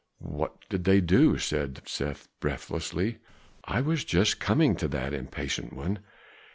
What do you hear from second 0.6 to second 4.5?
did they do?" said Seth breathlessly. "I was just